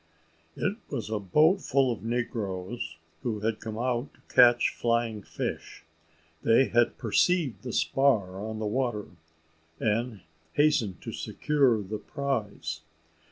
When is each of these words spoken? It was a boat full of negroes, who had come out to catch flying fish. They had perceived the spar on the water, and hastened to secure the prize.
It 0.55 0.77
was 0.89 1.11
a 1.11 1.19
boat 1.19 1.61
full 1.61 1.91
of 1.91 2.01
negroes, 2.03 2.97
who 3.21 3.41
had 3.41 3.59
come 3.59 3.77
out 3.77 4.09
to 4.15 4.33
catch 4.35 4.69
flying 4.73 5.21
fish. 5.21 5.83
They 6.41 6.69
had 6.69 6.97
perceived 6.97 7.61
the 7.61 7.71
spar 7.71 8.41
on 8.43 8.57
the 8.57 8.65
water, 8.65 9.09
and 9.79 10.21
hastened 10.53 11.03
to 11.03 11.11
secure 11.11 11.83
the 11.83 11.99
prize. 11.99 12.81